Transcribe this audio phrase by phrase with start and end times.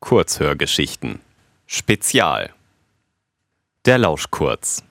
[0.00, 1.20] Kurzhörgeschichten
[1.66, 2.50] Spezial
[3.84, 4.82] Der Lauschkurz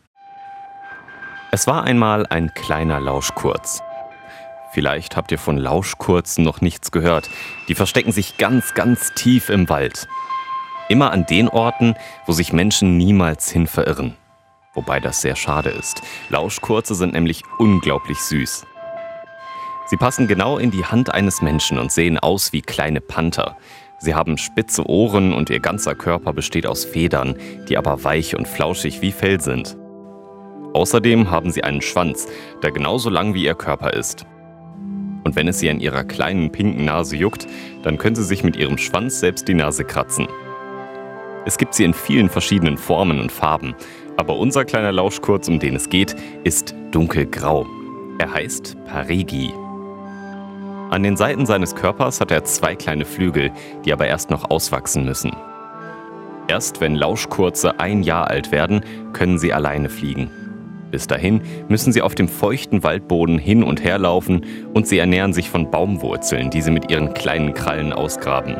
[1.51, 3.81] Es war einmal ein kleiner Lauschkurz.
[4.71, 7.27] Vielleicht habt ihr von Lauschkurzen noch nichts gehört.
[7.67, 10.07] Die verstecken sich ganz, ganz tief im Wald.
[10.89, 11.95] Immer an den Orten,
[12.27, 14.16] wo sich Menschen niemals hin verirren.
[14.76, 16.03] Wobei das sehr schade ist.
[16.30, 18.66] Lauschkurze sind nämlich unglaublich süß.
[19.88, 23.57] Sie passen genau in die Hand eines Menschen und sehen aus wie kleine Panther.
[23.99, 27.35] Sie haben spitze Ohren und ihr ganzer Körper besteht aus Federn,
[27.67, 29.77] die aber weich und flauschig wie Fell sind.
[30.73, 32.27] Außerdem haben sie einen Schwanz,
[32.63, 34.25] der genauso lang wie ihr Körper ist.
[35.23, 37.48] Und wenn es sie an ihrer kleinen pinken Nase juckt,
[37.84, 40.27] dann können sie sich mit ihrem Schwanz selbst die Nase kratzen.
[41.45, 43.75] Es gibt sie in vielen verschiedenen Formen und Farben,
[44.17, 47.66] aber unser kleiner Lauschkurz, um den es geht, ist dunkelgrau.
[48.20, 49.53] Er heißt Parigi.
[50.89, 53.52] An den Seiten seines Körpers hat er zwei kleine Flügel,
[53.85, 55.31] die aber erst noch auswachsen müssen.
[56.47, 58.81] Erst wenn Lauschkurze ein Jahr alt werden,
[59.14, 60.31] können sie alleine fliegen.
[60.89, 65.31] Bis dahin müssen sie auf dem feuchten Waldboden hin und her laufen und sie ernähren
[65.31, 68.59] sich von Baumwurzeln, die sie mit ihren kleinen Krallen ausgraben.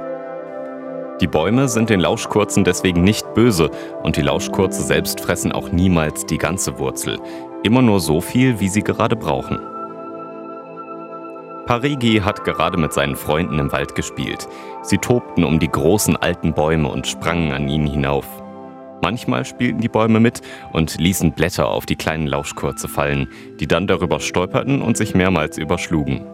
[1.22, 3.72] Die Bäume sind den Lauschkurzen deswegen nicht böse
[4.04, 7.20] und die Lauschkurze selbst fressen auch niemals die ganze Wurzel,
[7.64, 9.59] immer nur so viel, wie sie gerade brauchen.
[11.70, 14.48] Parigi hat gerade mit seinen Freunden im Wald gespielt.
[14.81, 18.26] Sie tobten um die großen alten Bäume und sprangen an ihnen hinauf.
[19.03, 20.42] Manchmal spielten die Bäume mit
[20.73, 23.28] und ließen Blätter auf die kleinen Lauschkurze fallen,
[23.59, 26.26] die dann darüber stolperten und sich mehrmals überschlugen.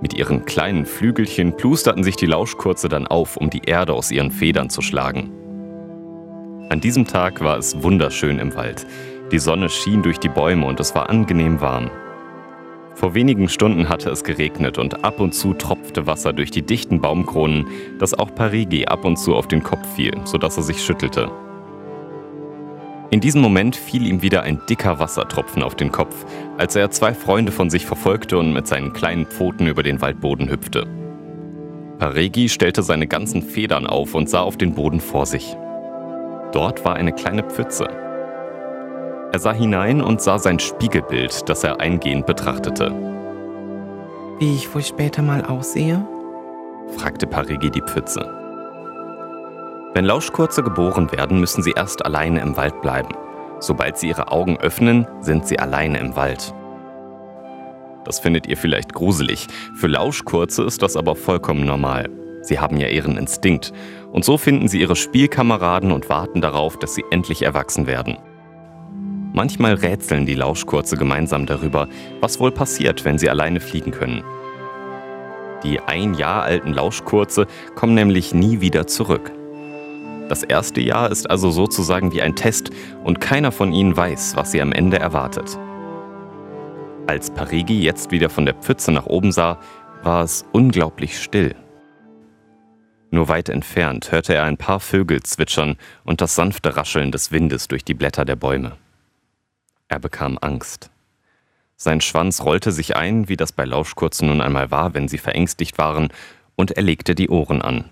[0.00, 4.32] Mit ihren kleinen Flügelchen plusterten sich die Lauschkurze dann auf, um die Erde aus ihren
[4.32, 5.30] Federn zu schlagen.
[6.68, 8.88] An diesem Tag war es wunderschön im Wald.
[9.30, 11.92] Die Sonne schien durch die Bäume und es war angenehm warm.
[12.94, 17.00] Vor wenigen Stunden hatte es geregnet und ab und zu tropfte Wasser durch die dichten
[17.00, 17.66] Baumkronen,
[17.98, 21.30] dass auch Parigi ab und zu auf den Kopf fiel, sodass er sich schüttelte.
[23.10, 26.24] In diesem Moment fiel ihm wieder ein dicker Wassertropfen auf den Kopf,
[26.56, 30.48] als er zwei Freunde von sich verfolgte und mit seinen kleinen Pfoten über den Waldboden
[30.48, 30.86] hüpfte.
[31.98, 35.56] Paregi stellte seine ganzen Federn auf und sah auf den Boden vor sich.
[36.52, 38.03] Dort war eine kleine Pfütze.
[39.34, 42.92] Er sah hinein und sah sein Spiegelbild, das er eingehend betrachtete.
[44.38, 46.06] Wie ich wohl später mal aussehe?
[46.96, 48.20] fragte Parigi die Pfütze.
[49.92, 53.12] Wenn Lauschkurze geboren werden, müssen sie erst alleine im Wald bleiben.
[53.58, 56.54] Sobald sie ihre Augen öffnen, sind sie alleine im Wald.
[58.04, 59.48] Das findet ihr vielleicht gruselig.
[59.74, 62.08] Für Lauschkurze ist das aber vollkommen normal.
[62.42, 63.72] Sie haben ja ihren Instinkt.
[64.12, 68.16] Und so finden sie ihre Spielkameraden und warten darauf, dass sie endlich erwachsen werden.
[69.34, 71.88] Manchmal rätseln die Lauschkurze gemeinsam darüber,
[72.20, 74.22] was wohl passiert, wenn sie alleine fliegen können.
[75.64, 79.32] Die ein Jahr alten Lauschkurze kommen nämlich nie wieder zurück.
[80.28, 82.70] Das erste Jahr ist also sozusagen wie ein Test
[83.02, 85.58] und keiner von ihnen weiß, was sie am Ende erwartet.
[87.08, 89.58] Als Parigi jetzt wieder von der Pfütze nach oben sah,
[90.04, 91.56] war es unglaublich still.
[93.10, 97.66] Nur weit entfernt hörte er ein paar Vögel zwitschern und das sanfte Rascheln des Windes
[97.66, 98.76] durch die Blätter der Bäume.
[99.94, 100.90] Er bekam Angst.
[101.76, 105.78] Sein Schwanz rollte sich ein, wie das bei Lauschkurzen nun einmal war, wenn sie verängstigt
[105.78, 106.08] waren,
[106.56, 107.84] und er legte die Ohren an.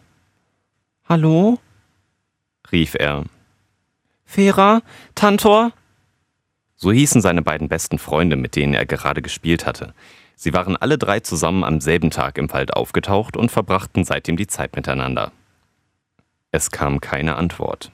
[1.08, 1.60] Hallo?
[2.72, 3.22] rief er.
[4.24, 4.82] Fera?
[5.14, 5.70] Tantor?
[6.74, 9.94] So hießen seine beiden besten Freunde, mit denen er gerade gespielt hatte.
[10.34, 14.48] Sie waren alle drei zusammen am selben Tag im Wald aufgetaucht und verbrachten seitdem die
[14.48, 15.30] Zeit miteinander.
[16.50, 17.92] Es kam keine Antwort.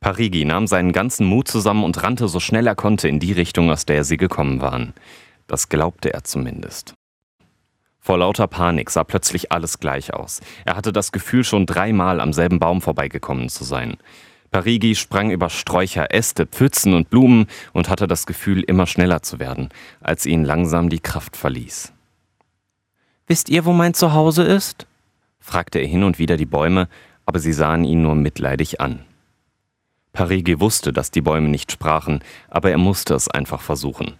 [0.00, 3.70] Parigi nahm seinen ganzen Mut zusammen und rannte so schnell er konnte in die Richtung,
[3.70, 4.94] aus der sie gekommen waren.
[5.46, 6.94] Das glaubte er zumindest.
[7.98, 10.40] Vor lauter Panik sah plötzlich alles gleich aus.
[10.64, 13.98] Er hatte das Gefühl, schon dreimal am selben Baum vorbeigekommen zu sein.
[14.50, 19.38] Parigi sprang über Sträucher, Äste, Pfützen und Blumen und hatte das Gefühl, immer schneller zu
[19.38, 19.68] werden,
[20.00, 21.92] als ihn langsam die Kraft verließ.
[23.26, 24.86] Wisst ihr, wo mein Zuhause ist?
[25.38, 26.88] fragte er hin und wieder die Bäume,
[27.26, 29.04] aber sie sahen ihn nur mitleidig an.
[30.12, 34.14] Parigi wusste, dass die Bäume nicht sprachen, aber er musste es einfach versuchen.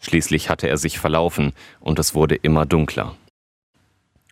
[0.00, 3.16] Schließlich hatte er sich verlaufen und es wurde immer dunkler.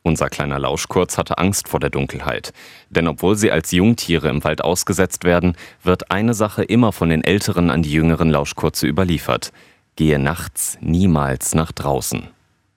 [0.03, 2.53] Unser kleiner Lauschkurz hatte Angst vor der Dunkelheit,
[2.89, 7.25] denn obwohl sie als Jungtiere im Wald ausgesetzt werden, wird eine Sache immer von den
[7.25, 9.53] Älteren an die jüngeren Lauschkurze überliefert.
[9.97, 12.29] Gehe nachts niemals nach draußen.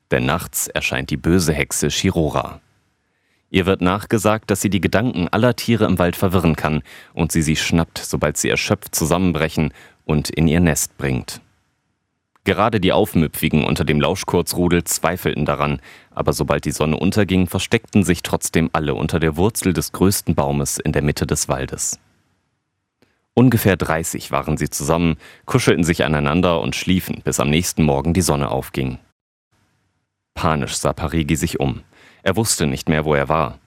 [0.09, 2.59] Denn nachts erscheint die böse Hexe Shirora.
[3.51, 6.81] Ihr wird nachgesagt, dass sie die Gedanken aller Tiere im Wald verwirren kann
[7.13, 9.73] und sie sie schnappt, sobald sie erschöpft zusammenbrechen
[10.05, 11.41] und in ihr Nest bringt.
[12.45, 15.81] Gerade die Aufmüpfigen unter dem Lauschkurzrudel zweifelten daran,
[16.11, 20.79] aber sobald die Sonne unterging, versteckten sich trotzdem alle unter der Wurzel des größten Baumes
[20.79, 21.99] in der Mitte des Waldes.
[23.33, 28.21] Ungefähr 30 waren sie zusammen, kuschelten sich aneinander und schliefen, bis am nächsten Morgen die
[28.21, 28.97] Sonne aufging.
[30.33, 31.83] Panisch sah Parigi sich um.
[32.23, 33.57] Er wusste nicht mehr, wo er war.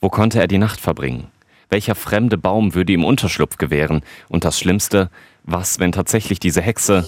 [0.00, 1.28] Wo konnte er die Nacht verbringen?
[1.68, 4.02] Welcher fremde Baum würde ihm Unterschlupf gewähren?
[4.28, 5.10] Und das Schlimmste,
[5.44, 7.06] was, wenn tatsächlich diese Hexe...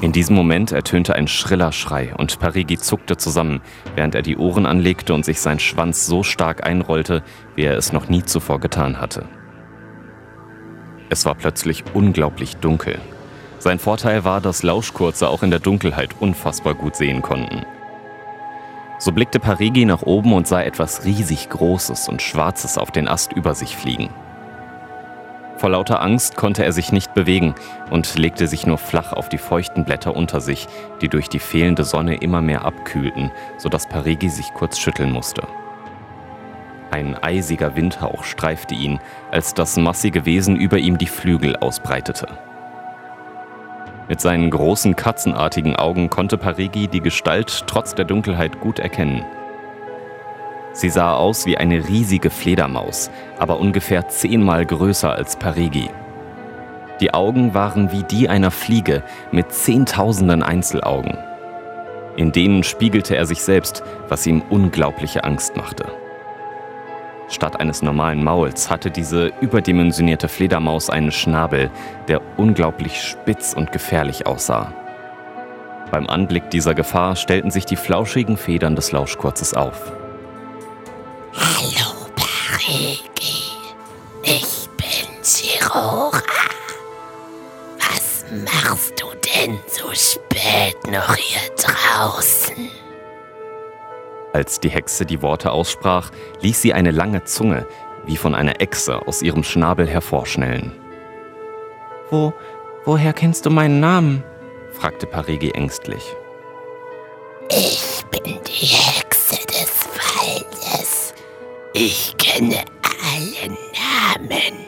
[0.00, 3.60] In diesem Moment ertönte ein schriller Schrei und Parigi zuckte zusammen,
[3.94, 7.22] während er die Ohren anlegte und sich sein Schwanz so stark einrollte,
[7.54, 9.28] wie er es noch nie zuvor getan hatte.
[11.10, 12.98] Es war plötzlich unglaublich dunkel.
[13.60, 17.66] Sein Vorteil war, dass Lauschkurze auch in der Dunkelheit unfassbar gut sehen konnten.
[18.98, 23.34] So blickte Parigi nach oben und sah etwas riesig Großes und Schwarzes auf den Ast
[23.34, 24.08] über sich fliegen.
[25.58, 27.54] Vor lauter Angst konnte er sich nicht bewegen
[27.90, 30.66] und legte sich nur flach auf die feuchten Blätter unter sich,
[31.02, 35.42] die durch die fehlende Sonne immer mehr abkühlten, sodass Parigi sich kurz schütteln musste.
[36.90, 42.26] Ein eisiger Windhauch streifte ihn, als das massige Wesen über ihm die Flügel ausbreitete.
[44.10, 49.24] Mit seinen großen katzenartigen Augen konnte Parigi die Gestalt trotz der Dunkelheit gut erkennen.
[50.72, 53.08] Sie sah aus wie eine riesige Fledermaus,
[53.38, 55.90] aber ungefähr zehnmal größer als Parigi.
[57.00, 61.16] Die Augen waren wie die einer Fliege mit zehntausenden Einzelaugen.
[62.16, 65.84] In denen spiegelte er sich selbst, was ihm unglaubliche Angst machte.
[67.30, 71.70] Statt eines normalen Mauls hatte diese überdimensionierte Fledermaus einen Schnabel,
[72.08, 74.72] der unglaublich spitz und gefährlich aussah.
[75.92, 79.92] Beim Anblick dieser Gefahr stellten sich die flauschigen Federn des Lauschkurzes auf.
[81.34, 83.44] Hallo, Parigi.
[84.24, 86.20] Ich bin Chirora.
[87.78, 92.39] Was machst du denn so spät noch hier draußen?
[94.32, 96.10] Als die Hexe die Worte aussprach,
[96.40, 97.66] ließ sie eine lange Zunge,
[98.06, 100.72] wie von einer Echse, aus ihrem Schnabel hervorschnellen.
[102.10, 102.32] Wo,
[102.84, 104.24] woher kennst du meinen Namen?
[104.72, 106.14] fragte Parigi ängstlich.
[107.50, 111.14] Ich bin die Hexe des Waldes.
[111.74, 112.64] Ich kenne
[113.14, 114.58] alle Namen.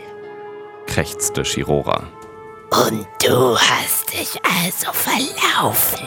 [0.87, 2.03] krächzte Shirora.
[2.70, 6.06] Und du hast dich also verlaufen.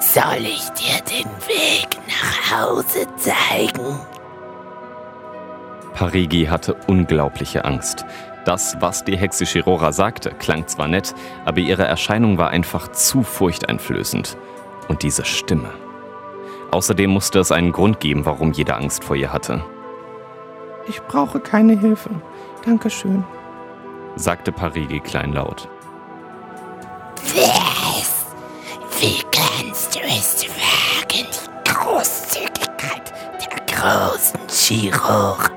[0.00, 1.88] Soll ich dir den Weg
[2.22, 3.98] nach Hause zeigen?
[5.94, 8.04] Parigi hatte unglaubliche Angst.
[8.44, 11.14] Das, was die Hexe Shirora sagte, klang zwar nett,
[11.44, 14.36] aber ihre Erscheinung war einfach zu furchteinflößend.
[14.88, 15.70] Und diese Stimme.
[16.70, 19.64] Außerdem musste es einen Grund geben, warum jeder Angst vor ihr hatte,
[20.88, 22.10] Ich brauche keine Hilfe.
[22.64, 23.24] Dankeschön.
[24.14, 25.68] sagte Parigi kleinlaut.
[27.34, 28.26] Was?
[29.00, 30.65] Wie kannst du es wagen,
[31.96, 35.50] Großzügigkeit der großen Chirurg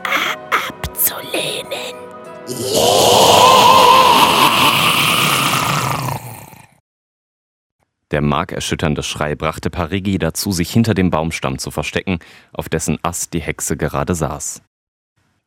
[0.71, 1.95] abzulehnen?
[8.12, 12.19] Der markerschütternde Schrei brachte Parigi dazu, sich hinter dem Baumstamm zu verstecken,
[12.53, 14.62] auf dessen Ast die Hexe gerade saß.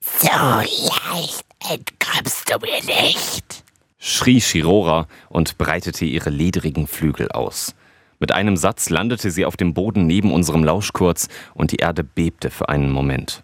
[0.00, 3.65] So leicht entkommst du mir nicht.
[3.97, 7.75] schrie Shirora und breitete ihre ledrigen Flügel aus.
[8.23, 12.50] Mit einem Satz landete sie auf dem Boden neben unserem Lauschkurz und die Erde bebte
[12.50, 13.43] für einen Moment.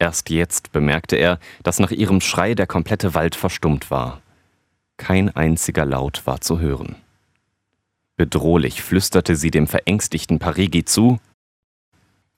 [0.00, 4.20] Erst jetzt bemerkte er, dass nach ihrem Schrei der komplette Wald verstummt war.
[4.96, 6.96] Kein einziger Laut war zu hören.
[8.16, 11.20] Bedrohlich flüsterte sie dem verängstigten Parigi zu,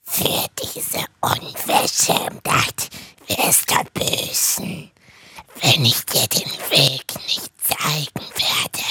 [0.02, 2.90] Für diese Unverschämtheit
[3.26, 4.90] wirst du büßen.
[5.62, 8.84] Wenn ich dir den Weg nicht zeigen werde,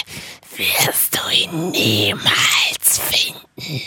[0.58, 3.82] wirst du ihn niemals finden.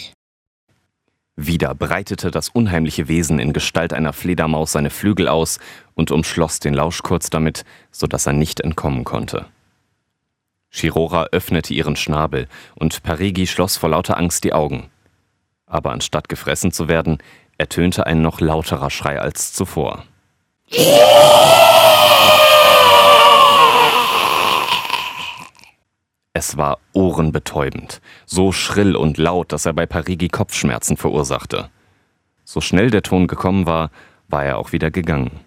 [1.36, 5.58] Wieder breitete das unheimliche Wesen in Gestalt einer Fledermaus seine Flügel aus
[5.94, 9.46] und umschloss den Lauschkurz damit, so dass er nicht entkommen konnte.
[10.70, 14.90] Shirora öffnete ihren Schnabel und Parigi schloss vor lauter Angst die Augen.
[15.66, 17.18] Aber anstatt gefressen zu werden,
[17.56, 20.04] ertönte ein noch lauterer Schrei als zuvor.
[26.38, 31.68] Es war ohrenbetäubend, so schrill und laut, dass er bei Parigi Kopfschmerzen verursachte.
[32.44, 33.90] So schnell der Ton gekommen war,
[34.28, 35.40] war er auch wieder gegangen.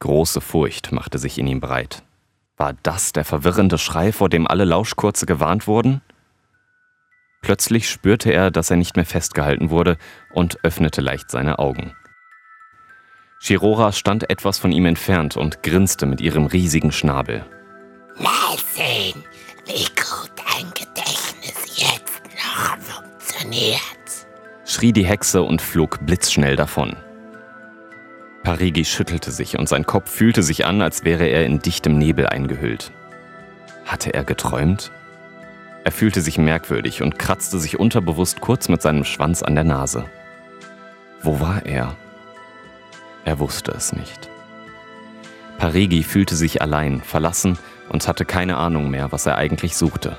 [0.00, 2.02] Große Furcht machte sich in ihm breit.
[2.58, 6.02] War das der verwirrende Schrei, vor dem alle Lauschkurze gewarnt wurden?
[7.40, 9.96] Plötzlich spürte er, dass er nicht mehr festgehalten wurde
[10.34, 11.96] und öffnete leicht seine Augen.
[13.40, 17.46] Shirora stand etwas von ihm entfernt und grinste mit ihrem riesigen Schnabel.
[18.18, 18.42] Mal
[19.66, 23.82] wie gut dein Gedächtnis jetzt noch funktioniert.
[24.64, 26.96] schrie die Hexe und flog blitzschnell davon.
[28.42, 32.26] Parigi schüttelte sich und sein Kopf fühlte sich an, als wäre er in dichtem Nebel
[32.26, 32.90] eingehüllt.
[33.84, 34.90] Hatte er geträumt?
[35.84, 40.04] Er fühlte sich merkwürdig und kratzte sich unterbewusst kurz mit seinem Schwanz an der Nase.
[41.22, 41.96] Wo war er?
[43.24, 44.28] Er wusste es nicht.
[45.58, 47.58] Parigi fühlte sich allein, verlassen
[47.92, 50.16] und hatte keine Ahnung mehr, was er eigentlich suchte.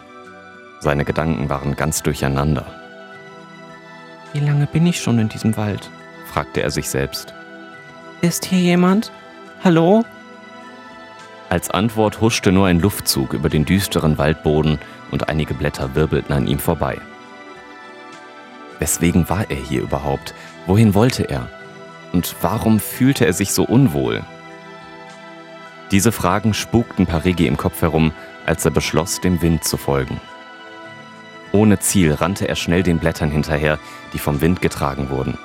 [0.80, 2.65] Seine Gedanken waren ganz durcheinander.
[4.34, 5.89] Wie lange bin ich schon in diesem Wald?
[6.27, 7.34] fragte er sich selbst.
[8.22, 9.12] Ist hier jemand?
[9.63, 10.03] Hallo?
[11.50, 14.80] Als Antwort huschte nur ein Luftzug über den düsteren Waldboden
[15.12, 16.98] und einige Blätter wirbelten an ihm vorbei.
[18.80, 20.34] Weswegen war er hier überhaupt?
[20.65, 21.48] Wohin wollte er?
[22.12, 24.24] Und warum fühlte er sich so unwohl?
[25.93, 28.13] Diese Fragen spukten Parigi im Kopf herum,
[28.47, 30.19] als er beschloss, dem Wind zu folgen.
[31.51, 33.77] Ohne Ziel rannte er schnell den Blättern hinterher,
[34.12, 35.38] die vom Wind getragen wurden.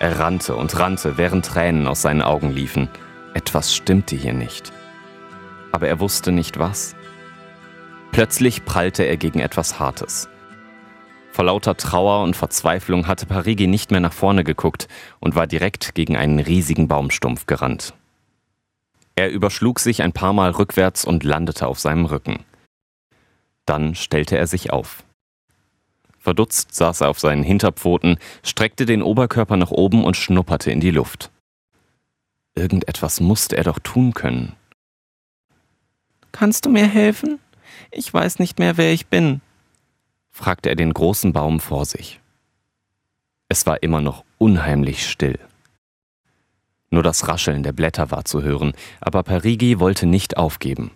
[0.00, 2.88] Er rannte und rannte, während Tränen aus seinen Augen liefen.
[3.32, 4.72] Etwas stimmte hier nicht.
[5.70, 6.96] Aber er wusste nicht was.
[8.10, 10.28] Plötzlich prallte er gegen etwas Hartes.
[11.30, 14.88] Vor lauter Trauer und Verzweiflung hatte Parigi nicht mehr nach vorne geguckt
[15.20, 17.94] und war direkt gegen einen riesigen Baumstumpf gerannt.
[19.18, 22.44] Er überschlug sich ein paar Mal rückwärts und landete auf seinem Rücken.
[23.66, 25.02] Dann stellte er sich auf.
[26.20, 30.92] Verdutzt saß er auf seinen Hinterpfoten, streckte den Oberkörper nach oben und schnupperte in die
[30.92, 31.32] Luft.
[32.54, 34.54] Irgendetwas musste er doch tun können.
[36.30, 37.40] Kannst du mir helfen?
[37.90, 39.40] Ich weiß nicht mehr, wer ich bin.
[40.30, 42.20] fragte er den großen Baum vor sich.
[43.48, 45.40] Es war immer noch unheimlich still.
[46.90, 50.90] Nur das Rascheln der Blätter war zu hören, aber Parigi wollte nicht aufgeben.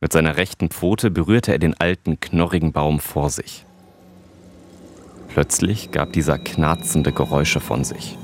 [0.00, 3.64] Mit seiner rechten Pfote berührte er den alten, knorrigen Baum vor sich.
[5.28, 8.18] Plötzlich gab dieser knarzende Geräusche von sich.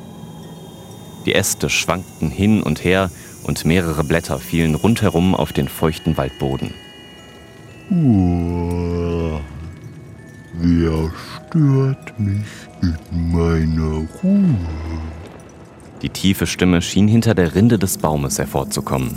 [1.24, 3.10] Die Äste schwankten hin und her
[3.44, 6.74] und mehrere Blätter fielen rundherum auf den feuchten Waldboden.
[10.54, 12.46] Wer stört mich
[12.82, 14.56] in meiner Ruhe?
[16.02, 19.16] Die tiefe Stimme schien hinter der Rinde des Baumes hervorzukommen.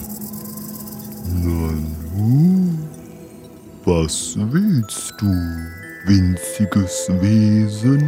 [1.28, 2.78] Nanu,
[3.86, 5.26] was willst du,
[6.06, 8.08] winziges Wesen?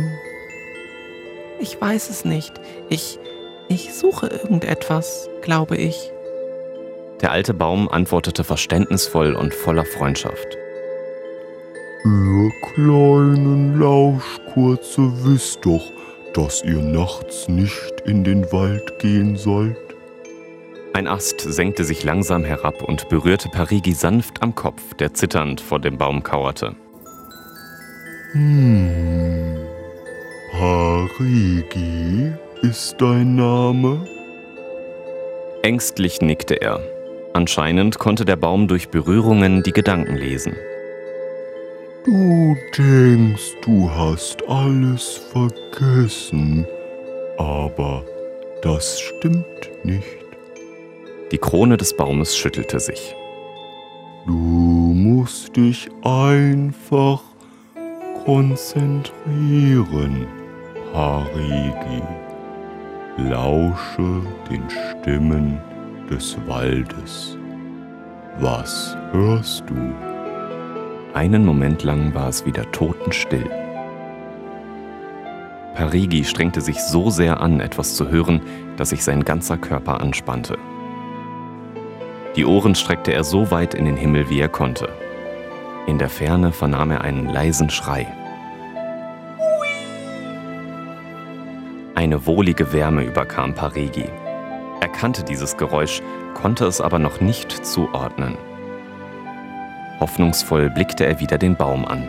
[1.59, 2.53] Ich weiß es nicht.
[2.89, 3.19] Ich.
[3.69, 6.11] Ich suche irgendetwas, glaube ich.
[7.21, 10.57] Der alte Baum antwortete verständnisvoll und voller Freundschaft.
[12.05, 15.91] Ihr kleinen Lauschkurze wisst doch,
[16.37, 19.75] dass ihr nachts nicht in den Wald gehen sollt.
[20.93, 25.79] Ein Ast senkte sich langsam herab und berührte Parigi sanft am Kopf, der zitternd vor
[25.79, 26.75] dem Baum kauerte.
[28.33, 29.57] Hm.
[30.51, 34.05] Parigi ist dein Name?
[35.63, 36.79] Ängstlich nickte er.
[37.33, 40.55] Anscheinend konnte der Baum durch Berührungen die Gedanken lesen.
[42.07, 46.65] Du denkst, du hast alles vergessen,
[47.37, 48.01] aber
[48.61, 50.05] das stimmt nicht.
[51.33, 53.13] Die Krone des Baumes schüttelte sich.
[54.25, 57.19] Du musst dich einfach
[58.23, 60.27] konzentrieren,
[60.93, 62.01] Parigi.
[63.17, 65.59] Lausche den Stimmen
[66.09, 67.37] des Waldes.
[68.39, 70.06] Was hörst du?
[71.17, 73.49] Einen Moment lang war es wieder totenstill.
[75.73, 78.39] Parigi strengte sich so sehr an, etwas zu hören,
[78.77, 80.59] dass sich sein ganzer Körper anspannte.
[82.35, 84.89] Die Ohren streckte er so weit in den Himmel, wie er konnte.
[85.87, 88.05] In der Ferne vernahm er einen leisen Schrei.
[91.95, 94.05] Eine wohlige Wärme überkam Parigi.
[94.81, 96.03] Er kannte dieses Geräusch,
[96.35, 98.37] konnte es aber noch nicht zuordnen.
[99.99, 102.03] Hoffnungsvoll blickte er wieder den Baum an.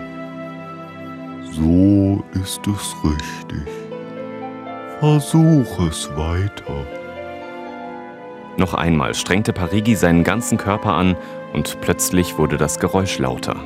[1.52, 3.66] So ist es richtig.
[5.00, 6.86] Versuch es weiter.
[8.56, 11.16] Noch einmal strengte Parigi seinen ganzen Körper an
[11.52, 13.56] und plötzlich wurde das Geräusch lauter.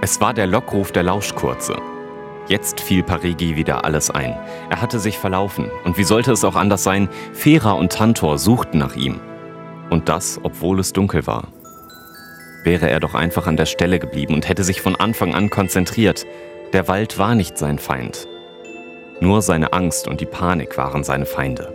[0.00, 1.76] Es war der Lockruf der Lauschkurze.
[2.46, 4.36] Jetzt fiel Parigi wieder alles ein.
[4.68, 5.70] Er hatte sich verlaufen.
[5.84, 7.08] Und wie sollte es auch anders sein?
[7.32, 9.18] Fera und Tantor suchten nach ihm.
[9.94, 11.52] Und das, obwohl es dunkel war.
[12.64, 16.26] Wäre er doch einfach an der Stelle geblieben und hätte sich von Anfang an konzentriert.
[16.72, 18.26] Der Wald war nicht sein Feind.
[19.20, 21.72] Nur seine Angst und die Panik waren seine Feinde.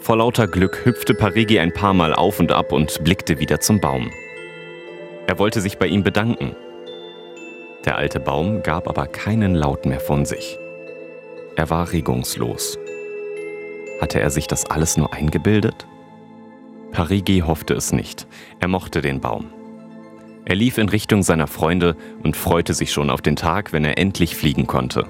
[0.00, 3.80] Vor lauter Glück hüpfte Parigi ein paar Mal auf und ab und blickte wieder zum
[3.80, 4.10] Baum.
[5.28, 6.56] Er wollte sich bei ihm bedanken.
[7.84, 10.58] Der alte Baum gab aber keinen Laut mehr von sich.
[11.54, 12.76] Er war regungslos.
[14.00, 15.86] Hatte er sich das alles nur eingebildet?
[16.92, 18.26] Parigi hoffte es nicht.
[18.60, 19.46] Er mochte den Baum.
[20.44, 23.98] Er lief in Richtung seiner Freunde und freute sich schon auf den Tag, wenn er
[23.98, 25.06] endlich fliegen konnte.